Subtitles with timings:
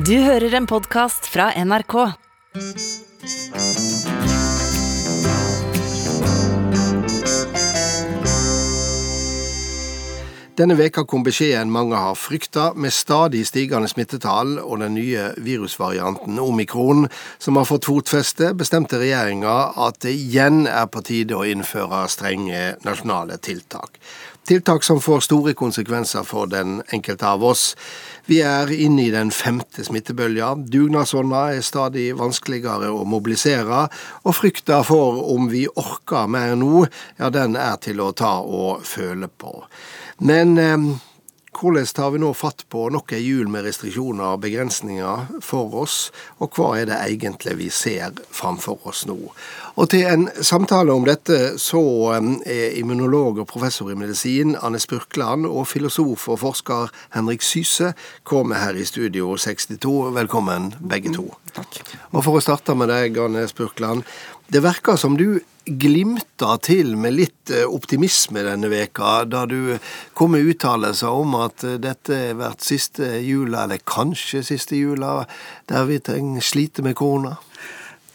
[0.00, 1.94] Du hører en podkast fra NRK.
[10.56, 16.40] Denne veka kom beskjeden mange har frykta, med stadig stigende smittetall og den nye virusvarianten
[16.40, 22.06] omikron som har fått fotfeste, bestemte regjeringa at det igjen er på tide å innføre
[22.08, 24.00] strenge nasjonale tiltak.
[24.48, 27.74] Tiltak som får store konsekvenser for den enkelte av oss.
[28.26, 30.54] Vi er inne i den femte smittebølga.
[30.70, 33.84] Dugnadsånda er stadig vanskeligere å mobilisere,
[34.24, 36.86] og frykta for om vi orker mer nå,
[37.18, 39.54] ja, den er til å ta og føle på.
[40.26, 40.90] Men eh,
[41.56, 45.96] hvordan tar vi nå fatt på nok ei jul med restriksjoner og begrensninger for oss,
[46.38, 49.16] og hva er det egentlig vi ser framfor oss nå?
[49.74, 51.82] Og til en samtale om dette så
[52.14, 57.92] er immunolog og professor i medisin Anne Spurkland og filosof og forsker Henrik Syse
[58.24, 60.14] kommet her i Studio 62.
[60.14, 61.28] Velkommen begge to.
[61.56, 61.80] Takk.
[62.14, 64.06] Og for å starte med deg, Anne Spurkland.
[64.50, 69.76] Det virker som du glimta til med litt optimisme denne veka, da du
[70.18, 75.20] kom med uttalelser om at dette har vært siste jula, eller kanskje siste jula,
[75.70, 77.36] der vi trenger slite med korona.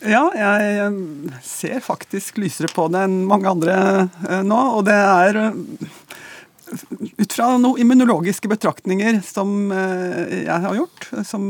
[0.04, 3.78] Ja, jeg ser faktisk lysere på det enn mange andre
[4.44, 4.60] nå.
[4.76, 5.40] Og det er
[7.16, 11.48] ut fra noen immunologiske betraktninger som jeg har gjort, som,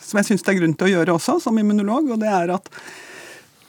[0.00, 2.56] som jeg syns det er grunn til å gjøre også som immunolog, og det er
[2.56, 2.72] at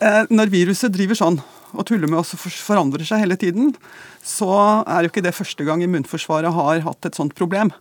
[0.02, 1.38] når viruset driver sånn
[1.72, 3.72] og tuller med oss og forandrer seg hele tiden,
[4.26, 4.52] så
[4.84, 7.72] er jo ikke det første gang immunforsvaret har hatt et sånt problem.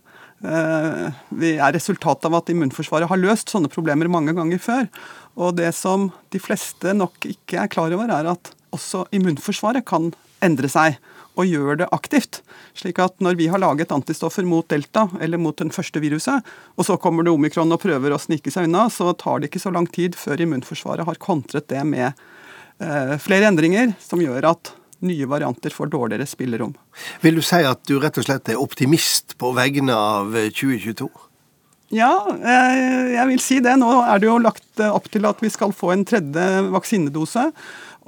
[0.41, 4.87] Vi er resultatet av at immunforsvaret har løst sånne problemer mange ganger før.
[5.35, 10.09] Og det som de fleste nok ikke er klar over, er at også immunforsvaret kan
[10.41, 10.97] endre seg
[11.39, 12.41] og gjør det aktivt.
[12.77, 16.87] Slik at når vi har laget antistoffer mot delta, eller mot den første viruset, og
[16.87, 19.73] så kommer det omikron og prøver å snike seg unna, så tar det ikke så
[19.73, 25.25] lang tid før immunforsvaret har kontret det med eh, flere endringer som gjør at nye
[25.25, 26.75] varianter får dårligere spillerom.
[27.23, 31.09] Vil du si at du rett og slett er optimist på vegne av 2022?
[31.91, 33.73] Ja, jeg vil si det.
[33.79, 37.49] Nå er det jo lagt opp til at vi skal få en tredje vaksinedose.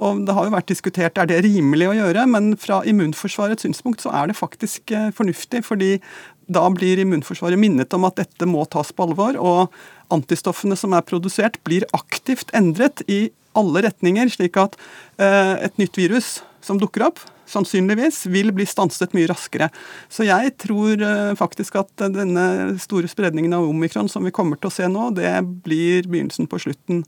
[0.02, 4.02] Og Det har jo vært diskutert er det rimelig å gjøre, men fra immunforsvarets synspunkt
[4.02, 5.64] så er det faktisk fornuftig.
[5.64, 6.00] fordi
[6.48, 9.36] da blir immunforsvaret minnet om at dette må tas på alvor.
[9.36, 9.70] Og
[10.12, 14.76] antistoffene som er produsert, blir aktivt endret i alle retninger, slik at
[15.18, 17.20] et nytt virus som dukker opp,
[17.50, 19.70] sannsynligvis vil bli stanset mye raskere.
[20.12, 21.04] Så jeg tror
[21.38, 25.36] faktisk at denne store spredningen av omikron som vi kommer til å se nå, det
[25.64, 27.04] blir begynnelsen på slutten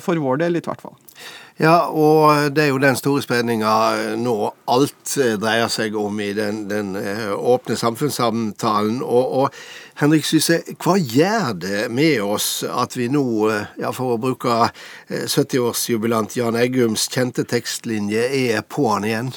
[0.00, 0.94] for vår del, i hvert fall.
[1.60, 3.70] Ja, og det er jo den store spredninga
[4.18, 4.34] nå
[4.72, 8.98] alt dreier seg om i den, den åpne samfunnssamtalen.
[9.04, 13.24] Og, og Henrik Syse, hva gjør det med oss at vi nå,
[13.78, 14.70] ja, for å bruke
[15.10, 19.34] 70-årsjubilant Jan Eggums kjente tekstlinje, er på han igjen?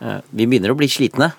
[0.00, 1.32] Vi begynner å bli slitne.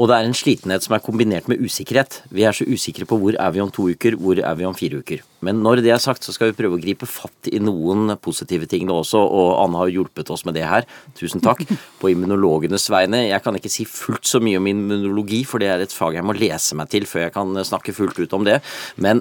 [0.00, 2.22] Og det er en slitenhet som er kombinert med usikkerhet.
[2.32, 4.72] Vi er så usikre på hvor er vi om to uker, hvor er vi om
[4.72, 5.20] fire uker.
[5.44, 8.64] Men når det er sagt, så skal vi prøve å gripe fatt i noen positive
[8.70, 10.86] ting nå også, og Anne har hjulpet oss med det her.
[11.18, 11.66] Tusen takk.
[12.00, 13.26] På immunologenes vegne.
[13.26, 16.24] Jeg kan ikke si fullt så mye om immunologi, for det er et fag jeg
[16.24, 18.56] må lese meg til før jeg kan snakke fullt ut om det.
[18.96, 19.20] Men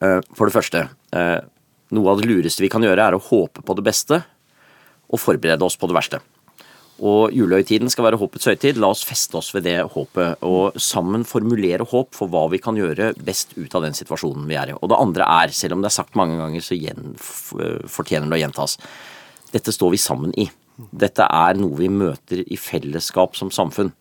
[0.00, 0.82] for det første,
[1.94, 4.24] noe av det lureste vi kan gjøre, er å håpe på det beste
[5.10, 6.24] og forberede oss på det verste.
[7.00, 8.78] Og julehøytiden skal være håpets høytid.
[8.80, 12.76] La oss feste oss ved det håpet, og sammen formulere håp for hva vi kan
[12.76, 14.76] gjøre best ut av den situasjonen vi er i.
[14.76, 16.76] Og det andre er, selv om det er sagt mange ganger, så
[17.88, 18.76] fortjener det å gjentas.
[19.54, 20.46] Dette står vi sammen i.
[20.76, 23.92] Dette er noe vi møter i fellesskap som samfunn.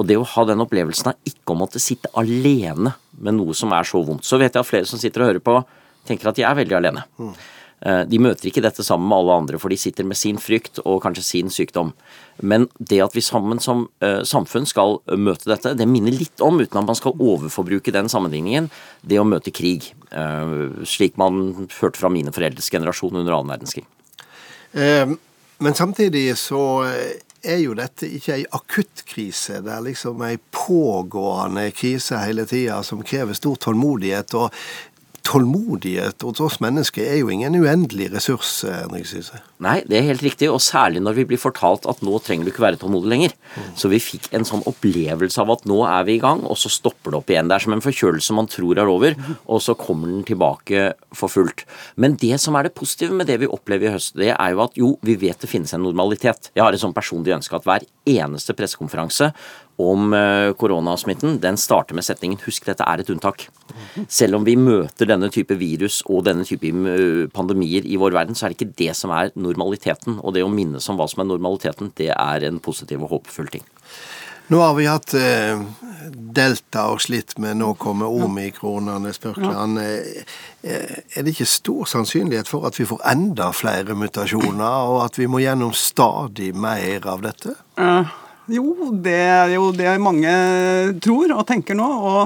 [0.00, 3.72] Og det å ha den opplevelsen av ikke å måtte sitte alene med noe som
[3.76, 4.24] er så vondt.
[4.24, 5.60] Så vet jeg at flere som sitter og hører på,
[6.08, 7.04] tenker at de er veldig alene.
[7.80, 10.98] De møter ikke dette sammen med alle andre, for de sitter med sin frykt og
[11.00, 11.94] kanskje sin sykdom.
[12.44, 16.60] Men det at vi sammen som uh, samfunn skal møte dette, det minner litt om,
[16.60, 18.68] uten at man skal overforbruke den sammenligningen,
[19.00, 19.90] det å møte krig.
[20.12, 23.88] Uh, slik man hørte fra mine foreldres generasjon under annen verdenskrig.
[25.60, 26.60] Men samtidig så
[27.42, 29.60] er jo dette ikke ei akutt krise.
[29.64, 34.34] Det er liksom ei pågående krise hele tida som krever stor tålmodighet.
[34.34, 34.54] og
[35.26, 38.60] tålmodighet hos oss mennesker er jo ingen uendelig ressurs.
[38.66, 39.40] Henrik Syse.
[39.62, 42.52] Nei, det er helt riktig, og særlig når vi blir fortalt at nå trenger du
[42.52, 43.34] ikke være tålmodig lenger.
[43.54, 43.68] Mm.
[43.78, 46.72] Så vi fikk en sånn opplevelse av at nå er vi i gang, og så
[46.72, 47.50] stopper det opp igjen.
[47.50, 51.32] Det er som en forkjølelse man tror er over, og så kommer den tilbake for
[51.32, 51.66] fullt.
[52.00, 54.64] Men det som er det positive med det vi opplever i høst, det er jo
[54.64, 56.52] at jo, vi vet det finnes en normalitet.
[56.54, 59.30] Jeg har et sånn personlig ønske at hver eneste pressekonferanse
[59.80, 60.12] om
[60.60, 63.48] koronasmitten, den starter med setningen 'Husk, dette er et unntak'.
[64.08, 68.38] selv om vi møter denne type virus og denne type eh, pandemier i vår verden,
[68.38, 70.20] så er det ikke det som er normaliteten.
[70.22, 73.50] Og det å minnes om hva som er normaliteten, det er en positiv og håpefull
[73.52, 73.66] ting.
[74.50, 75.60] Nå har vi hatt eh,
[76.10, 79.12] delta og slitt med, nå kommer omikronene,
[79.80, 80.24] Eh,
[80.66, 85.20] eh, er det ikke stor sannsynlighet for at vi får enda flere mutasjoner, og at
[85.20, 87.54] vi må gjennom stadig mer av dette?
[87.78, 88.10] Uh,
[88.54, 90.32] jo, det er jo det mange
[91.02, 91.86] tror og tenker nå.
[91.86, 92.20] og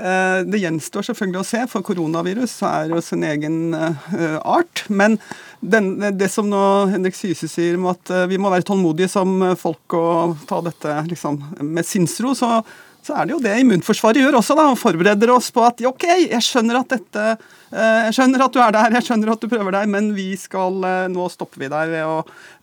[0.00, 4.84] uh, det gjenstår selvfølgelig å se, for koronavirus er jo sin egen uh, art.
[4.88, 5.18] Men
[5.60, 6.62] den, det som nå
[6.92, 10.94] Henrik Syse sier om at eh, vi må være tålmodige som folk og ta dette
[11.10, 12.62] liksom, med sinnsro, så,
[13.06, 14.56] så er det jo det immunforsvaret gjør også.
[14.58, 17.24] da, og Forbereder oss på at ok, jeg skjønner at dette
[17.70, 20.32] Eh, jeg skjønner at du er der, jeg skjønner at du prøver deg, men vi
[20.38, 22.16] skal, eh, nå stopper vi deg ved å,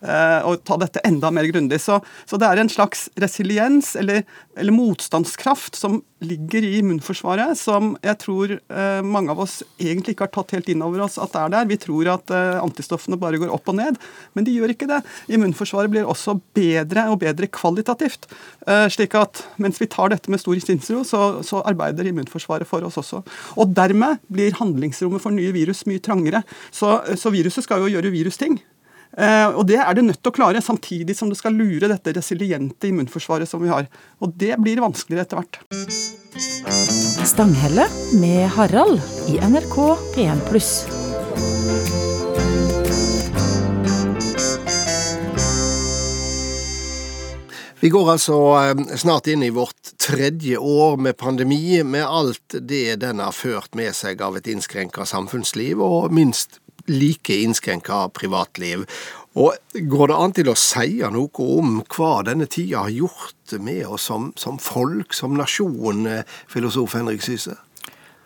[0.04, 1.80] eh, å ta dette enda mer grundig.
[1.80, 1.96] Så,
[2.28, 8.18] så, det er en slags resiliens, eller, eller, motstandskraft, som ligger i immunforsvaret, som jeg
[8.22, 8.54] tror
[9.06, 11.68] mange av oss egentlig ikke har tatt helt inn over oss at det er der.
[11.70, 13.98] Vi tror at antistoffene bare går opp og ned,
[14.34, 15.00] men de gjør ikke det.
[15.30, 18.26] Immunforsvaret blir også bedre og bedre kvalitativt.
[18.94, 22.98] slik at mens vi tar dette med stor sinnsro, så, så arbeider immunforsvaret for oss
[23.00, 23.22] også.
[23.56, 26.42] Og dermed blir handlingsrommet for nye virus mye trangere.
[26.70, 28.58] Så, så viruset skal jo gjøre virusting.
[29.16, 32.12] Eh, og Det er det nødt til å klare, samtidig som det skal lure dette
[32.16, 33.88] resiliente immunforsvaret som vi har.
[34.20, 35.60] Og Det blir vanskeligere etter hvert.
[37.28, 37.88] Stanghelle
[38.20, 39.76] med Harald i NRK
[40.14, 40.98] P1+.
[47.80, 52.96] Vi går altså eh, snart inn i vårt tredje år med pandemi, med alt det
[53.04, 56.58] den har ført med seg av et innskrenka samfunnsliv, og minst
[56.88, 58.84] like innskrenka privatliv.
[59.38, 63.84] Og Går det an til å si noe om hva denne tida har gjort med
[63.86, 67.54] oss som, som folk, som nasjon, eh, filosof Henrik Syse?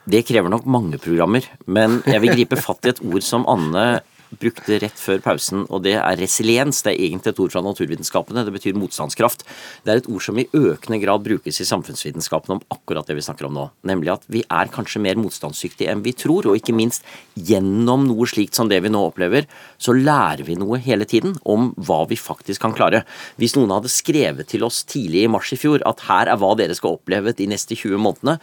[0.09, 4.00] Det krever nok mange programmer, men jeg vil gripe fatt i et ord som Anne
[4.40, 6.82] brukte rett før pausen, og det er resiliens.
[6.84, 8.44] Det er egentlig et ord fra naturvitenskapene.
[8.46, 9.44] Det betyr motstandskraft.
[9.84, 13.26] Det er et ord som i økende grad brukes i samfunnsvitenskapen om akkurat det vi
[13.26, 13.67] snakker om nå.
[13.88, 18.29] Nemlig at vi er kanskje mer motstandsdyktige enn vi tror, og ikke minst gjennom noe
[18.31, 19.49] slikt som det vi nå opplever,
[19.82, 23.05] så lærer vi noe hele tiden om hva vi faktisk kan klare.
[23.40, 26.55] Hvis noen hadde skrevet til oss tidlig i mars i fjor at her er hva
[26.58, 28.38] dere skal oppleve de neste 20 månedene,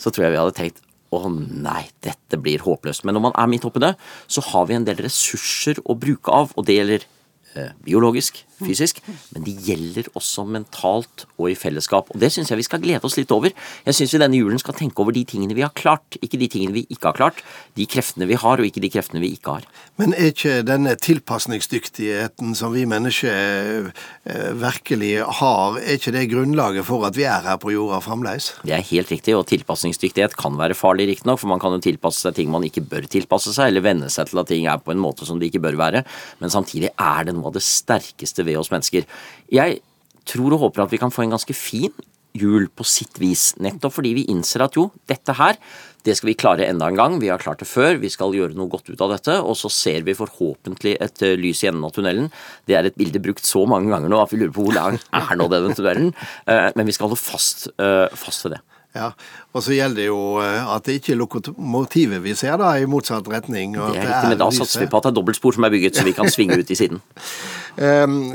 [0.00, 0.83] så tror jeg vi hadde tenkt
[1.14, 3.04] å nei, dette blir håpløst.
[3.04, 3.94] Men når man er midt oppi det,
[4.26, 7.06] så har vi en del ressurser å bruke av, og det gjelder
[7.54, 9.00] eh, biologisk, fysisk,
[9.34, 12.10] men det gjelder også mentalt og i fellesskap.
[12.14, 13.52] Og Det syns jeg vi skal glede oss litt over.
[13.86, 16.48] Jeg syns vi denne julen skal tenke over de tingene vi har klart, ikke de
[16.48, 17.42] tingene vi ikke har klart.
[17.78, 19.68] De kreftene vi har, og ikke de kreftene vi ikke har.
[20.00, 26.86] Men er ikke denne tilpasningsdyktigheten som vi mennesker eh, virkelig har, er ikke det grunnlaget
[26.86, 28.52] for at vi er her på jorda fremdeles?
[28.64, 32.24] Det er helt riktig, og tilpasningsdyktighet kan være farlig, riktignok, for man kan jo tilpasse
[32.24, 34.94] seg ting man ikke bør tilpasse seg, eller venne seg til at ting er på
[34.94, 36.04] en måte som de ikke bør være.
[36.40, 39.08] Men samtidig er det noe av det sterkeste ved oss mennesker.
[39.52, 39.80] Jeg
[40.28, 41.92] tror og håper at vi kan få en ganske fin
[42.34, 43.52] jul på sitt vis.
[43.62, 45.58] Nettopp fordi vi innser at jo, dette her,
[46.04, 47.16] det skal vi klare enda en gang.
[47.22, 47.96] Vi har klart det før.
[48.02, 49.38] Vi skal gjøre noe godt ut av dette.
[49.40, 52.28] Og så ser vi forhåpentlig et eh, lys i enden av tunnelen.
[52.68, 54.98] Det er et bilde brukt så mange ganger nå at vi lurer på hvor lang
[55.22, 56.12] er nå denne tunnelen.
[56.50, 58.62] Eh, men vi skal holde fast, eh, fast ved det.
[58.94, 59.08] Ja,
[59.54, 63.28] Og så gjelder det jo at det ikke er lokomotivet vi ser, da, i motsatt
[63.30, 63.76] retning.
[63.78, 65.98] det er riktig, men da satser vi på at det er dobbeltspor som er bygget,
[65.98, 67.02] så vi kan svinge ut i siden.
[67.76, 68.32] Um,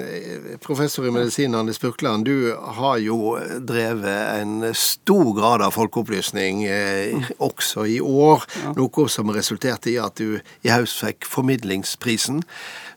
[0.60, 7.30] professor i medisin Anders Burkland, du har jo drevet en stor grad av folkeopplysning eh,
[7.40, 8.44] også i år.
[8.60, 8.74] Ja.
[8.76, 12.44] Noe som resulterte i at du i høst fikk Formidlingsprisen.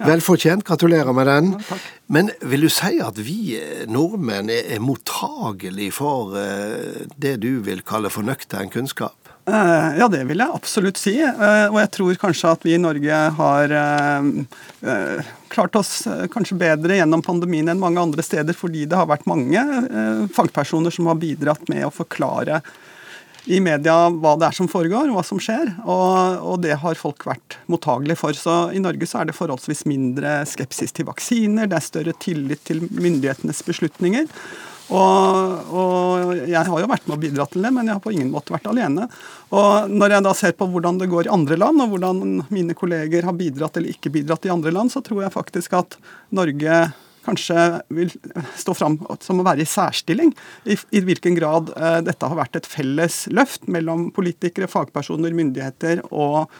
[0.01, 0.09] Ja.
[0.11, 0.67] Velfortjent.
[0.67, 1.55] Gratulerer med den.
[1.71, 1.79] Ja,
[2.13, 7.63] Men vil du si at vi eh, nordmenn er, er mottagelig for eh, det du
[7.63, 9.17] vil kalle for nøktern kunnskap?
[9.49, 11.17] Eh, ja, det vil jeg absolutt si.
[11.19, 17.01] Eh, og jeg tror kanskje at vi i Norge har eh, klart oss kanskje bedre
[17.01, 19.61] gjennom pandemien enn mange andre steder, fordi det har vært mange
[20.33, 22.63] fagpersoner som har bidratt med å forklare
[23.51, 25.73] i media hva det er som foregår, hva som skjer.
[25.83, 28.39] Og, og det har folk vært mottagelige for.
[28.39, 32.63] Så i Norge så er det forholdsvis mindre skepsis til vaksiner, det er større tillit
[32.69, 34.31] til myndighetenes beslutninger.
[34.91, 38.13] Og, og, jeg har jo vært med å bidra til det, men jeg har på
[38.15, 39.07] ingen måte vært alene.
[39.55, 42.77] Og når jeg da ser på hvordan det går i andre land, og hvordan mine
[42.79, 45.97] kolleger har bidratt eller ikke bidratt i andre land, så tror jeg faktisk at
[46.35, 46.83] Norge
[47.23, 47.57] kanskje
[47.95, 48.11] vil
[48.59, 50.33] stå fram som å være i særstilling.
[50.67, 56.03] I, i hvilken grad eh, dette har vært et felles løft mellom politikere, fagpersoner, myndigheter
[56.11, 56.51] og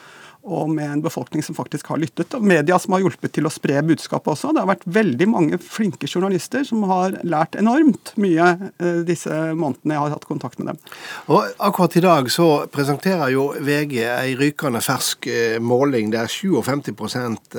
[0.43, 2.33] og med en befolkning som faktisk har lyttet.
[2.35, 4.51] Og media som har hjulpet til å spre budskapet også.
[4.51, 9.95] Det har vært veldig mange flinke journalister som har lært enormt mye eh, disse månedene
[9.95, 10.81] jeg har hatt kontakt med dem.
[11.31, 16.91] Og akkurat i dag så presenterer jo VG ei rykende fersk eh, måling der 57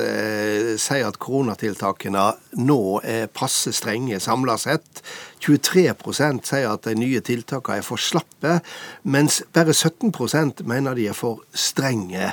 [0.04, 2.26] eh, sier at koronatiltakene
[2.60, 5.00] nå er passe strenge samla sett.
[5.44, 8.58] 23% sier at de nye tiltakene er for slappe,
[9.08, 12.32] mens bare 17% mener de er for strenge.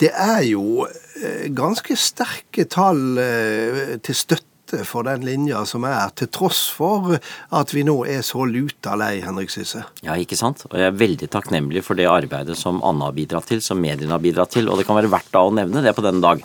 [0.00, 4.50] Det er jo eh, ganske sterke tall eh, til støtte
[4.88, 9.20] for den linja som er, til tross for at vi nå er så luta lei,
[9.22, 9.84] Henrik Sysse.
[10.02, 10.64] Ja, ikke sant.
[10.70, 14.16] Og jeg er veldig takknemlig for det arbeidet som Anna har bidratt til, som mediene
[14.16, 14.70] har bidratt til.
[14.70, 16.42] Og det kan være verdt da å nevne det på denne dag.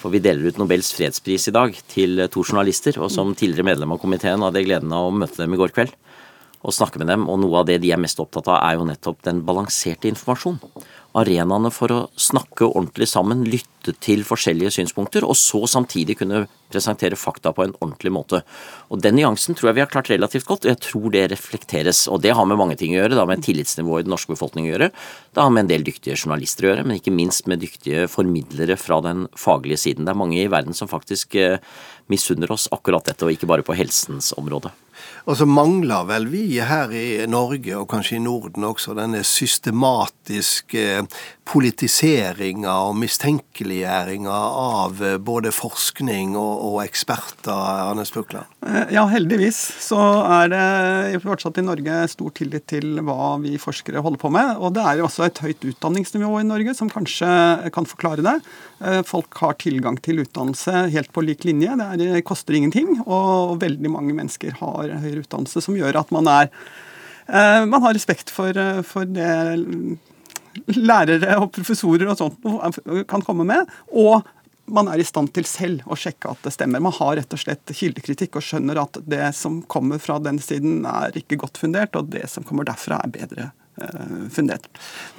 [0.00, 3.96] For vi deler ut Nobels fredspris i dag til to journalister, og som tidligere medlem
[3.96, 5.96] av komiteen hadde jeg gleden av å møte dem i går kveld
[6.60, 7.26] og snakke med dem.
[7.32, 10.60] Og noe av det de er mest opptatt av, er jo nettopp den balanserte informasjon
[11.18, 17.18] arenaene for å snakke ordentlig sammen, lytte til forskjellige synspunkter, og så samtidig kunne presentere
[17.18, 18.42] fakta på en ordentlig måte.
[18.92, 22.04] Og Den nyansen tror jeg vi har klart relativt godt, og jeg tror det reflekteres.
[22.08, 23.16] Og det har med mange ting å gjøre.
[23.16, 24.90] Det har med tillitsnivået i den norske befolkningen å gjøre.
[25.34, 28.78] Det har med en del dyktige journalister å gjøre, men ikke minst med dyktige formidlere
[28.78, 30.06] fra den faglige siden.
[30.06, 31.58] Det er mange i verden som faktisk eh,
[32.12, 34.70] misunner oss akkurat dette, og ikke bare på helsens område.
[35.28, 40.86] Og så mangler vel vi her i Norge, og kanskje i Norden også, denne systematiske
[41.50, 47.50] politiseringa og mistenkeliggjøringa av både forskning og, og eksperter,
[47.90, 48.46] Arne Spukland?
[48.66, 49.98] Eh, ja, heldigvis så
[50.30, 54.52] er det fortsatt i Norge stor tillit til hva vi forskere holder på med.
[54.60, 57.30] Og det er jo også et høyt utdanningsnivå i Norge som kanskje
[57.74, 58.36] kan forklare det.
[58.84, 61.74] Eh, folk har tilgang til utdannelse helt på lik linje.
[62.00, 62.94] Det koster ingenting.
[63.06, 67.94] Og veldig mange mennesker har høyere utdannelse som gjør at man er eh, man har
[67.94, 69.30] respekt for, eh, for det
[70.74, 73.70] lærere og professorer og sånt kan komme med.
[73.94, 74.26] Og
[74.70, 76.82] man er i stand til selv å sjekke at det stemmer.
[76.82, 80.84] Man har rett og slett kildekritikk og skjønner at det som kommer fra den siden
[80.88, 83.48] er ikke godt fundert, og det som kommer derfra er bedre
[83.82, 84.68] eh, fundert.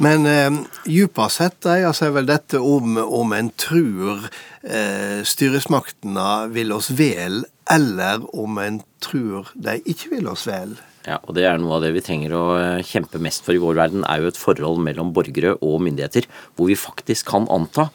[0.02, 4.28] Men eh, djupest sett dreier seg vel dette om om en tror
[4.64, 10.76] eh, styresmaktene vil oss vel, eller om en tror de ikke vil oss vel?
[11.08, 13.62] Ja, og det er noe av det vi trenger å eh, kjempe mest for i
[13.62, 17.88] vår verden, er jo et forhold mellom borgere og myndigheter, hvor vi faktisk kan anta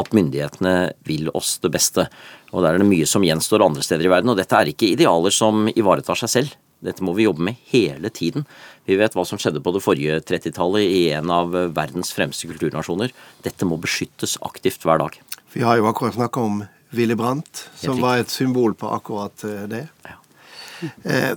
[0.00, 2.06] at myndighetene vil oss det beste.
[2.54, 4.94] Og der er det mye som gjenstår andre steder i verden, og dette er ikke
[4.94, 6.56] idealer som ivaretar seg selv.
[6.84, 8.44] Dette må vi jobbe med hele tiden.
[8.88, 13.14] Vi vet hva som skjedde på det forrige 30-tallet i en av verdens fremste kulturnasjoner.
[13.44, 15.16] Dette må beskyttes aktivt hver dag.
[15.54, 16.64] Vi har jo akkurat snakka om
[16.94, 19.86] Willy Brandt, som var et symbol på akkurat eh, det.
[20.06, 20.20] Ja.
[21.02, 21.34] Eh,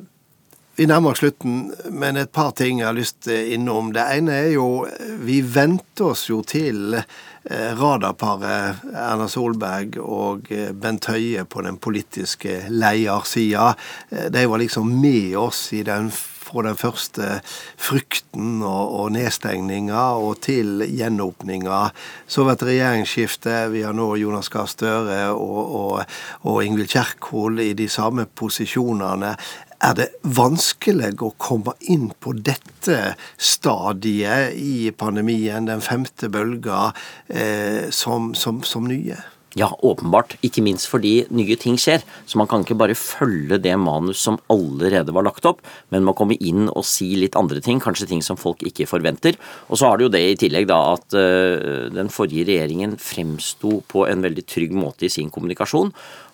[0.78, 3.90] vi nærmer oss slutten, men et par ting jeg har lyst innom.
[3.96, 4.86] Det ene er jo
[5.26, 11.80] Vi venter oss jo til eh, radarparet Erna Solberg og eh, Bent Høie på den
[11.82, 13.72] politiske leiersida.
[14.12, 16.12] Eh, de var liksom med oss i den
[16.48, 17.42] fra den første
[17.76, 21.84] frykten og, og nedstengninga og til gjenåpninga.
[22.28, 23.60] Så har det regjeringsskifte.
[23.76, 29.36] Vi har nå Jonas Gahr Støre og, og, og Ingvild Kjerkol i de samme posisjonene
[29.84, 36.92] er det vanskelig å komme inn på dette stadiet i pandemien, den femte bølga,
[37.30, 39.20] eh, som, som, som nye?
[39.56, 40.36] Ja, åpenbart.
[40.44, 42.04] Ikke minst fordi nye ting skjer.
[42.28, 45.64] Så man kan ikke bare følge det manus som allerede var lagt opp,
[45.94, 49.40] men må komme inn og si litt andre ting, kanskje ting som folk ikke forventer.
[49.72, 53.80] Og så har det jo det i tillegg da at uh, den forrige regjeringen fremsto
[53.88, 55.94] på en veldig trygg måte i sin kommunikasjon.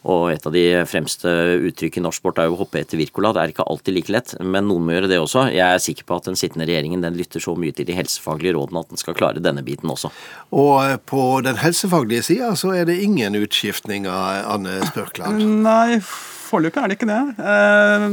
[0.10, 1.29] Og et av de fremste
[1.69, 3.31] uttrykk i norsk sport er jo å hoppe etter Wirkola.
[3.36, 5.45] Det er ikke alltid like lett, men noen må gjøre det også.
[5.53, 8.57] Jeg er sikker på at den sittende regjeringen den lytter så mye til de helsefaglige
[8.57, 10.12] rådene at den skal klare denne biten også.
[10.51, 15.39] Og eh, på den helsefaglige sida så er det ingen utskiftning av Anne Spørkland?
[15.63, 17.24] Nei, foreløpig er det ikke det.
[17.39, 18.07] Eh,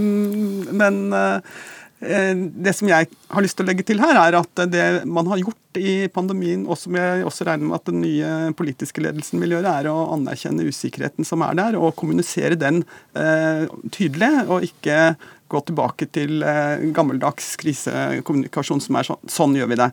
[0.80, 4.62] men eh, Eh, det som jeg har lyst til å legge til her, er at
[4.72, 8.30] det man har gjort i pandemien, og som jeg også regner med at den nye
[8.56, 13.68] politiske ledelsen vil gjøre, er å anerkjenne usikkerheten som er der, og kommunisere den eh,
[13.92, 14.96] tydelig, og ikke
[15.50, 19.20] gå tilbake til eh, gammeldags krisekommunikasjon som er sånn.
[19.30, 19.88] Sånn gjør vi det.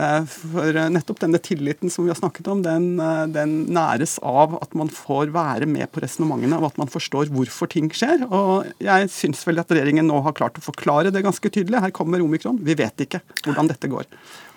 [0.00, 2.96] Eh, for eh, nettopp denne tilliten som vi har snakket om, den,
[3.34, 7.70] den næres av at man får være med på resonnementene, og at man forstår hvorfor
[7.72, 8.24] ting skjer.
[8.28, 11.82] Og jeg syns vel at regjeringen nå har klart å forklare det ganske tydelig.
[11.84, 12.60] Her kommer omikron.
[12.64, 14.08] Vi vet ikke hvordan dette går.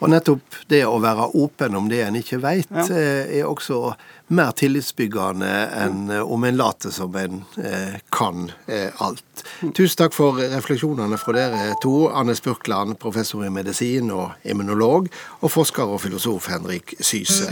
[0.03, 2.87] Og nettopp det å være åpen om det en ikke veit, ja.
[2.95, 3.95] Er også
[4.27, 8.49] mer tillitsbyggende enn om en later som en eh, kan
[8.97, 9.43] alt.
[9.61, 9.73] Mm.
[9.77, 12.07] Tusen takk for refleksjonene fra dere to.
[12.09, 17.51] Anne Spurkland, professor i medisin og immunolog, og forsker og filosof Henrik Syse.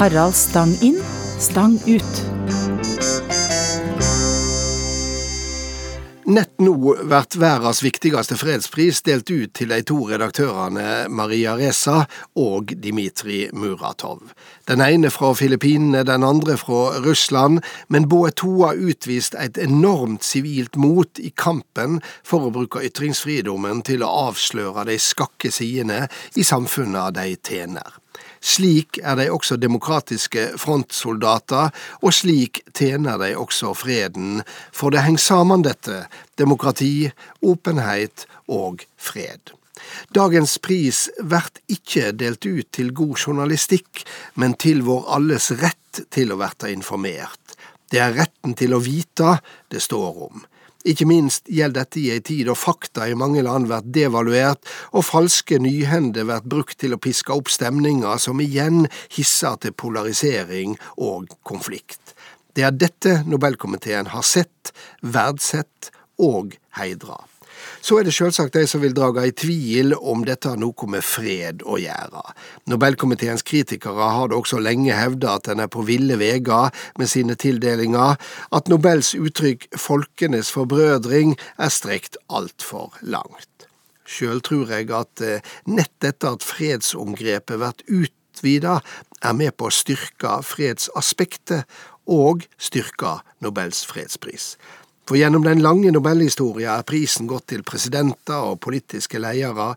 [0.00, 1.02] Harald Stang inn,
[1.42, 2.65] stang ut.
[6.26, 7.04] Nett nå blir
[7.38, 12.00] verdens viktigste fredspris delt ut til de to redaktørene Maria Reza
[12.42, 14.32] og Dmitrij Muratov.
[14.66, 20.26] Den ene fra Filippinene, den andre fra Russland, men begge to har utvist et enormt
[20.26, 26.42] sivilt mot i kampen for å bruke ytringsfridommen til å avsløre de skakke sidene i
[26.42, 28.02] samfunnet de tjener.
[28.46, 35.24] Slik er de også demokratiske frontsoldater, og slik tjener de også freden, for det henger
[35.24, 36.04] sammen dette,
[36.38, 37.10] demokrati,
[37.42, 39.50] åpenhet og fred.
[40.14, 46.32] Dagens pris blir ikke delt ut til god journalistikk, men til vår alles rett til
[46.32, 47.56] å bli informert.
[47.90, 49.38] Det er retten til å vite
[49.70, 50.46] det står om.
[50.86, 54.62] Ikke minst gjelder dette i ei tid da fakta i mange land blir devaluert,
[54.94, 60.76] og falske nyhender blir brukt til å piske opp stemninger som igjen hisser til polarisering
[60.96, 62.14] og konflikt.
[62.56, 65.90] Det er dette Nobelkomiteen har sett, verdsett
[66.22, 67.18] og heidra.
[67.80, 71.04] Så er det selvsagt de som vil drage i tvil om dette har noe med
[71.06, 72.22] fred å gjøre.
[72.70, 77.36] Nobelkomiteens kritikere har det også lenge hevda at en er på ville veier med sine
[77.38, 78.16] tildelinger,
[78.52, 83.68] at Nobels uttrykk 'folkenes forbrødring' er strekt altfor langt.
[84.06, 88.80] Sjøl tror jeg at eh, nett dette at fredsomgrepet blir utvida,
[89.24, 91.64] er med på å styrke fredsaspektet
[92.06, 94.54] og styrke Nobels fredspris.
[95.06, 99.68] For gjennom den lange nobelhistoria er prisen gått til presidenter og politiske ledere,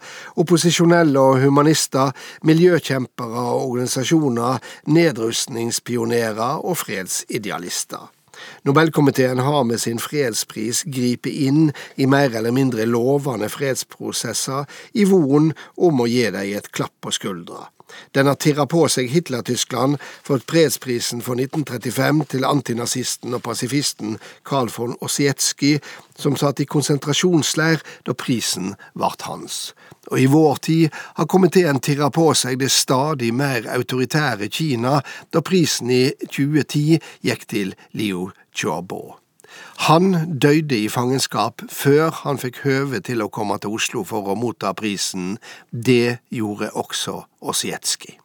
[0.41, 2.15] opposisjonelle og humanister,
[2.49, 4.57] miljøkjempere og organisasjoner,
[4.89, 8.09] nedrustningspionerer og fredsidealister.
[8.65, 14.65] Nobelkomiteen har med sin fredspris gripet inn i mer eller mindre lovende fredsprosesser
[14.97, 17.67] i von om å gi dem et klapp på skuldra.
[18.15, 24.17] Den har tirra på seg Hitler-Tyskland, fått fredsprisen for 1935 til antinazisten og pasifisten
[24.47, 25.77] Karl von Ossietzky,
[26.17, 29.73] som satt i konsentrasjonsleir da prisen vart hans.
[30.09, 34.99] Og i vår tid har komiteen tirra på seg det stadig mer autoritære Kina,
[35.31, 39.18] da prisen i 2010 gikk til Liu Xiaobo.
[39.89, 44.37] Han døde i fangenskap før han fikk høve til å komme til Oslo for å
[44.37, 45.37] motta prisen.
[45.71, 48.19] Det gjorde også Osjetskij.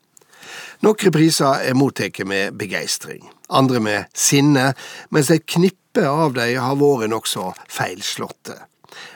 [0.84, 4.72] Noen priser er mottatt med begeistring, andre med sinne,
[5.10, 8.58] mens et knippe av dem har vært nokså feilslåtte.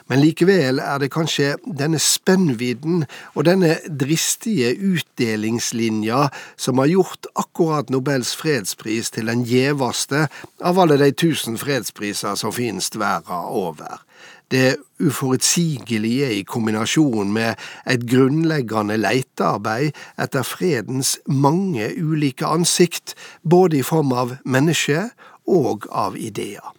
[0.08, 7.92] Men likevel er det kanskje denne spennvidden og denne dristige utdelingslinja som har gjort akkurat
[7.92, 10.26] Nobels fredspris til den gjeveste
[10.64, 14.02] av alle de tusen fredspriser som finnes verden over.
[14.48, 23.14] Det uforutsigelige i kombinasjon med et grunnleggende leitearbeid etter fredens mange ulike ansikt,
[23.44, 25.10] både i form av menneske
[25.44, 26.77] og av ideer.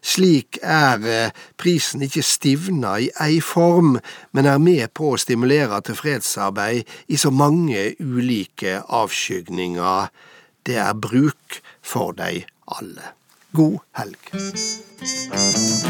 [0.00, 3.98] Slik er eh, prisen ikke stivna i ei form,
[4.32, 10.10] men er med på å stimulere til fredsarbeid i så mange ulike avskygninger.
[10.66, 13.14] Det er bruk for dei alle.
[13.56, 15.89] God helg.